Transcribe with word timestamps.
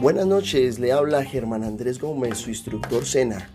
Buenas 0.00 0.28
noches, 0.28 0.78
le 0.78 0.92
habla 0.92 1.24
Germán 1.24 1.64
Andrés 1.64 1.98
Gómez, 1.98 2.38
su 2.38 2.50
instructor 2.50 3.04
SENA. 3.04 3.50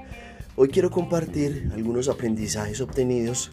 Hoy 0.57 0.67
quiero 0.67 0.91
compartir 0.91 1.71
algunos 1.73 2.09
aprendizajes 2.09 2.81
obtenidos 2.81 3.49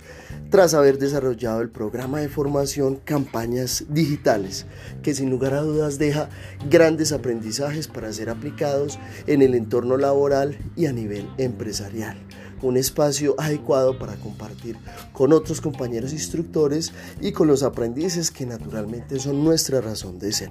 tras 0.50 0.74
haber 0.74 0.98
desarrollado 0.98 1.60
el 1.60 1.70
programa 1.70 2.18
de 2.18 2.28
formación 2.28 2.96
Campañas 2.96 3.84
Digitales, 3.90 4.66
que 5.04 5.14
sin 5.14 5.30
lugar 5.30 5.54
a 5.54 5.60
dudas 5.60 5.98
deja 5.98 6.30
grandes 6.68 7.12
aprendizajes 7.12 7.86
para 7.86 8.12
ser 8.12 8.28
aplicados 8.28 8.98
en 9.28 9.42
el 9.42 9.54
entorno 9.54 9.96
laboral 9.96 10.58
y 10.74 10.86
a 10.86 10.92
nivel 10.92 11.28
empresarial. 11.38 12.18
Un 12.60 12.76
espacio 12.76 13.36
adecuado 13.38 14.00
para 14.00 14.16
compartir 14.16 14.76
con 15.12 15.32
otros 15.32 15.60
compañeros 15.60 16.12
instructores 16.12 16.92
y 17.20 17.30
con 17.30 17.46
los 17.46 17.62
aprendices 17.62 18.32
que 18.32 18.46
naturalmente 18.46 19.20
son 19.20 19.44
nuestra 19.44 19.80
razón 19.80 20.18
de 20.18 20.32
ser. 20.32 20.50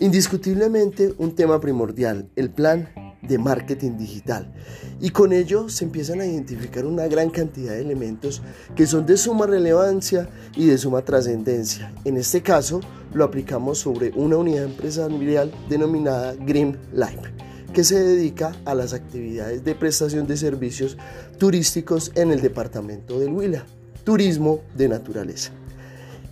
Indiscutiblemente 0.00 1.14
un 1.18 1.34
tema 1.34 1.60
primordial, 1.60 2.30
el 2.34 2.48
plan 2.48 2.88
de 3.20 3.36
marketing 3.36 3.98
digital. 3.98 4.50
Y 4.98 5.10
con 5.10 5.30
ello 5.34 5.68
se 5.68 5.84
empiezan 5.84 6.22
a 6.22 6.26
identificar 6.26 6.86
una 6.86 7.06
gran 7.06 7.28
cantidad 7.28 7.72
de 7.72 7.82
elementos 7.82 8.40
que 8.74 8.86
son 8.86 9.04
de 9.04 9.18
suma 9.18 9.46
relevancia 9.46 10.26
y 10.56 10.64
de 10.64 10.78
suma 10.78 11.02
trascendencia. 11.02 11.92
En 12.06 12.16
este 12.16 12.40
caso 12.40 12.80
lo 13.12 13.24
aplicamos 13.24 13.76
sobre 13.76 14.10
una 14.16 14.38
unidad 14.38 14.64
empresarial 14.64 15.52
denominada 15.68 16.34
Green 16.34 16.78
Life 16.94 17.34
que 17.74 17.84
se 17.84 18.02
dedica 18.02 18.56
a 18.64 18.74
las 18.74 18.94
actividades 18.94 19.62
de 19.64 19.74
prestación 19.74 20.26
de 20.26 20.38
servicios 20.38 20.96
turísticos 21.38 22.10
en 22.14 22.32
el 22.32 22.40
departamento 22.40 23.20
del 23.20 23.32
Huila, 23.32 23.66
turismo 24.02 24.62
de 24.74 24.88
naturaleza. 24.88 25.52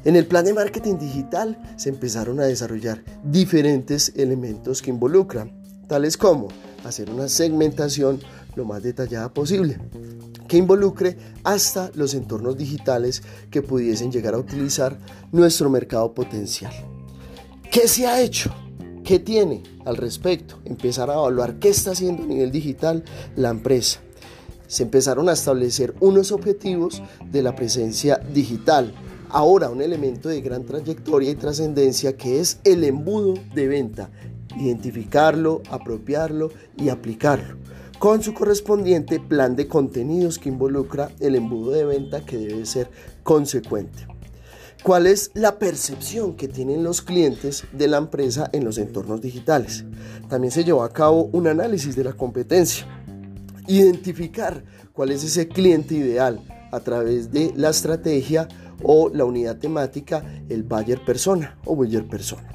En 0.08 0.16
el 0.16 0.26
plan 0.26 0.42
de 0.46 0.54
marketing 0.54 0.96
digital 0.96 1.58
se 1.76 1.90
empezaron 1.90 2.40
a 2.40 2.44
desarrollar 2.44 3.04
diferentes 3.22 4.14
elementos 4.16 4.80
que 4.80 4.88
involucran, 4.88 5.52
tales 5.86 6.16
como 6.16 6.48
hacer 6.82 7.10
una 7.10 7.28
segmentación 7.28 8.18
lo 8.56 8.64
más 8.64 8.82
detallada 8.82 9.34
posible, 9.34 9.78
que 10.48 10.56
involucre 10.56 11.18
hasta 11.44 11.90
los 11.94 12.14
entornos 12.14 12.56
digitales 12.56 13.22
que 13.50 13.60
pudiesen 13.60 14.10
llegar 14.10 14.32
a 14.32 14.38
utilizar 14.38 14.96
nuestro 15.30 15.68
mercado 15.68 16.14
potencial. 16.14 16.72
¿Qué 17.70 17.86
se 17.86 18.06
ha 18.06 18.22
hecho? 18.22 18.50
¿Qué 19.04 19.18
tiene 19.18 19.62
al 19.84 19.98
respecto? 19.98 20.58
Empezar 20.64 21.10
a 21.10 21.16
evaluar 21.16 21.58
qué 21.58 21.68
está 21.68 21.90
haciendo 21.90 22.22
a 22.22 22.26
nivel 22.26 22.50
digital 22.50 23.04
la 23.36 23.50
empresa. 23.50 24.00
Se 24.68 24.84
empezaron 24.84 25.28
a 25.28 25.32
establecer 25.32 25.94
unos 26.00 26.32
objetivos 26.32 27.02
de 27.30 27.42
la 27.42 27.54
presencia 27.54 28.16
digital, 28.32 28.94
Ahora 29.30 29.68
un 29.68 29.82
elemento 29.82 30.30
de 30.30 30.40
gran 30.40 30.64
trayectoria 30.64 31.30
y 31.30 31.34
trascendencia 31.34 32.16
que 32.16 32.40
es 32.40 32.60
el 32.64 32.82
embudo 32.82 33.34
de 33.54 33.68
venta, 33.68 34.10
identificarlo, 34.56 35.62
apropiarlo 35.70 36.50
y 36.78 36.88
aplicarlo, 36.88 37.58
con 37.98 38.22
su 38.22 38.32
correspondiente 38.32 39.20
plan 39.20 39.54
de 39.54 39.68
contenidos 39.68 40.38
que 40.38 40.48
involucra 40.48 41.10
el 41.20 41.34
embudo 41.34 41.72
de 41.72 41.84
venta 41.84 42.24
que 42.24 42.38
debe 42.38 42.64
ser 42.64 42.90
consecuente. 43.22 44.06
¿Cuál 44.82 45.06
es 45.06 45.30
la 45.34 45.58
percepción 45.58 46.34
que 46.34 46.48
tienen 46.48 46.82
los 46.82 47.02
clientes 47.02 47.64
de 47.72 47.88
la 47.88 47.98
empresa 47.98 48.48
en 48.52 48.64
los 48.64 48.78
entornos 48.78 49.20
digitales? 49.20 49.84
También 50.30 50.52
se 50.52 50.64
llevó 50.64 50.84
a 50.84 50.92
cabo 50.92 51.28
un 51.32 51.48
análisis 51.48 51.96
de 51.96 52.04
la 52.04 52.12
competencia, 52.14 52.86
identificar 53.66 54.64
cuál 54.94 55.10
es 55.10 55.22
ese 55.24 55.48
cliente 55.48 55.94
ideal 55.94 56.40
a 56.70 56.80
través 56.80 57.30
de 57.30 57.52
la 57.56 57.70
estrategia 57.70 58.48
o 58.82 59.08
la 59.08 59.24
unidad 59.24 59.58
temática, 59.58 60.24
el 60.48 60.62
Bayer 60.62 61.04
Persona 61.04 61.58
o 61.64 61.76
Bayer 61.76 62.06
Persona. 62.06 62.48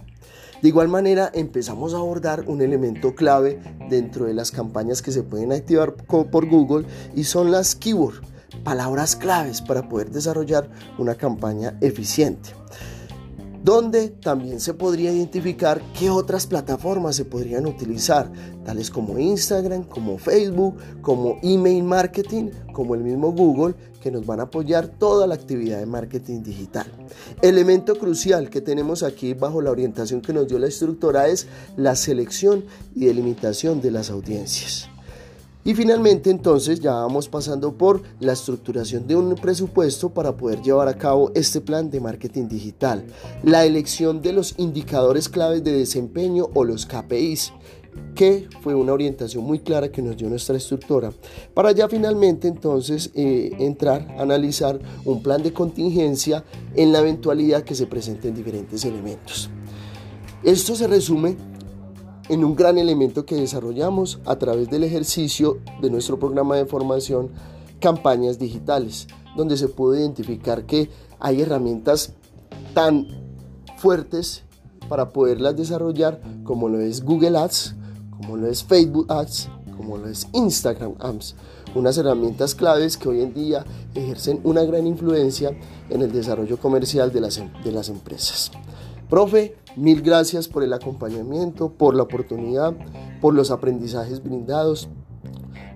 De 0.61 0.69
igual 0.69 0.87
manera, 0.87 1.29
empezamos 1.33 1.93
a 1.93 1.97
abordar 1.97 2.45
un 2.47 2.61
elemento 2.61 3.15
clave 3.15 3.59
dentro 3.89 4.25
de 4.25 4.33
las 4.33 4.51
campañas 4.51 5.01
que 5.01 5.11
se 5.11 5.23
pueden 5.23 5.51
activar 5.51 5.95
por 5.95 6.45
Google 6.49 6.87
y 7.15 7.25
son 7.25 7.51
las 7.51 7.75
keywords, 7.75 8.21
palabras 8.63 9.15
claves 9.15 9.61
para 9.61 9.89
poder 9.89 10.09
desarrollar 10.11 10.69
una 10.97 11.15
campaña 11.15 11.77
eficiente 11.81 12.51
donde 13.63 14.09
también 14.09 14.59
se 14.59 14.73
podría 14.73 15.11
identificar 15.11 15.81
qué 15.97 16.09
otras 16.09 16.45
plataformas 16.45 17.15
se 17.15 17.23
podrían 17.23 17.65
utilizar, 17.65 18.29
tales 18.65 18.89
como 18.89 19.17
Instagram, 19.17 19.83
como 19.83 20.17
Facebook, 20.17 20.75
como 21.01 21.39
email 21.41 21.83
marketing, 21.83 22.49
como 22.73 22.93
el 22.93 23.03
mismo 23.03 23.31
Google, 23.31 23.75
que 24.01 24.11
nos 24.11 24.25
van 24.25 24.41
a 24.41 24.43
apoyar 24.43 24.87
toda 24.87 25.25
la 25.27 25.35
actividad 25.35 25.79
de 25.79 25.85
marketing 25.85 26.43
digital. 26.43 26.85
Elemento 27.41 27.95
crucial 27.95 28.49
que 28.49 28.59
tenemos 28.59 29.01
aquí 29.01 29.33
bajo 29.33 29.61
la 29.61 29.71
orientación 29.71 30.21
que 30.21 30.33
nos 30.33 30.47
dio 30.47 30.59
la 30.59 30.67
instructora 30.67 31.29
es 31.29 31.47
la 31.77 31.95
selección 31.95 32.65
y 32.93 33.05
delimitación 33.05 33.79
de 33.79 33.91
las 33.91 34.09
audiencias. 34.09 34.92
Y 35.65 35.73
finalmente 35.75 36.29
entonces 36.29 36.81
ya 36.81 36.93
vamos 36.93 37.29
pasando 37.29 37.73
por 37.77 38.01
la 38.19 38.33
estructuración 38.33 39.07
de 39.07 39.15
un 39.15 39.35
presupuesto 39.35 40.09
para 40.09 40.35
poder 40.35 40.61
llevar 40.61 40.89
a 40.89 40.97
cabo 40.97 41.31
este 41.35 41.61
plan 41.61 41.89
de 41.89 42.01
marketing 42.01 42.49
digital, 42.49 43.05
la 43.43 43.65
elección 43.65 44.21
de 44.21 44.33
los 44.33 44.55
indicadores 44.57 45.29
claves 45.29 45.63
de 45.63 45.71
desempeño 45.71 46.49
o 46.53 46.65
los 46.65 46.85
KPIs 46.85 47.53
que 48.15 48.47
fue 48.61 48.75
una 48.75 48.93
orientación 48.93 49.43
muy 49.43 49.59
clara 49.59 49.91
que 49.91 50.01
nos 50.01 50.17
dio 50.17 50.29
nuestra 50.29 50.55
instructora, 50.55 51.11
para 51.53 51.71
ya 51.71 51.87
finalmente 51.87 52.47
entonces 52.47 53.11
eh, 53.13 53.51
entrar 53.59 54.15
a 54.17 54.23
analizar 54.23 54.79
un 55.05 55.21
plan 55.21 55.41
de 55.43 55.53
contingencia 55.53 56.43
en 56.75 56.91
la 56.91 56.99
eventualidad 56.99 57.63
que 57.63 57.75
se 57.75 57.87
presenten 57.87 58.35
diferentes 58.35 58.83
elementos. 58.85 59.49
Esto 60.43 60.75
se 60.75 60.87
resume 60.87 61.37
en 62.29 62.43
un 62.43 62.55
gran 62.55 62.77
elemento 62.77 63.25
que 63.25 63.35
desarrollamos 63.35 64.19
a 64.25 64.37
través 64.37 64.69
del 64.69 64.83
ejercicio 64.83 65.59
de 65.81 65.89
nuestro 65.89 66.19
programa 66.19 66.55
de 66.55 66.65
formación 66.65 67.29
campañas 67.79 68.39
digitales, 68.39 69.07
donde 69.35 69.57
se 69.57 69.67
puede 69.67 70.01
identificar 70.01 70.65
que 70.65 70.89
hay 71.19 71.41
herramientas 71.41 72.13
tan 72.73 73.07
fuertes 73.77 74.43
para 74.87 75.09
poderlas 75.09 75.55
desarrollar 75.55 76.21
como 76.43 76.69
lo 76.69 76.79
es 76.79 77.03
Google 77.03 77.37
Ads, 77.37 77.75
como 78.11 78.37
lo 78.37 78.47
es 78.47 78.63
Facebook 78.63 79.11
Ads, 79.11 79.49
como 79.75 79.97
lo 79.97 80.07
es 80.07 80.27
Instagram 80.33 80.93
Ads, 80.99 81.35
unas 81.75 81.97
herramientas 81.97 82.55
claves 82.55 82.97
que 82.97 83.09
hoy 83.09 83.21
en 83.21 83.33
día 83.33 83.65
ejercen 83.95 84.39
una 84.43 84.63
gran 84.63 84.87
influencia 84.87 85.51
en 85.89 86.01
el 86.01 86.11
desarrollo 86.11 86.57
comercial 86.57 87.11
de 87.11 87.21
las, 87.21 87.37
em, 87.37 87.51
de 87.63 87.71
las 87.71 87.89
empresas. 87.89 88.51
Profe, 89.09 89.55
mil 89.75 90.01
gracias 90.01 90.47
por 90.47 90.63
el 90.63 90.73
acompañamiento, 90.73 91.71
por 91.71 91.95
la 91.95 92.03
oportunidad, 92.03 92.73
por 93.21 93.33
los 93.33 93.51
aprendizajes 93.51 94.23
brindados, 94.23 94.89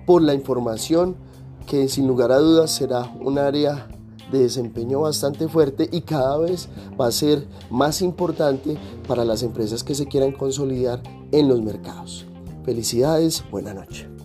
por 0.06 0.22
la 0.22 0.34
información 0.34 1.16
que 1.66 1.88
sin 1.90 2.08
lugar 2.08 2.32
a 2.32 2.38
dudas 2.38 2.72
será 2.72 3.14
un 3.20 3.38
área 3.38 3.88
de 4.32 4.40
desempeño 4.40 5.02
bastante 5.02 5.48
fuerte 5.48 5.88
y 5.92 6.02
cada 6.02 6.38
vez 6.38 6.70
va 7.00 7.08
a 7.08 7.12
ser 7.12 7.48
más 7.70 8.02
importante 8.02 8.78
para 9.08 9.26
las 9.26 9.44
empresas 9.44 9.84
que 9.84 9.96
se 9.96 10.08
quieran 10.08 10.32
consolidar 10.32 11.02
en 11.32 11.48
los 11.48 11.62
mercados. 11.62 12.26
Felicidades, 12.64 13.44
buena 13.52 13.74
noche. 13.74 14.17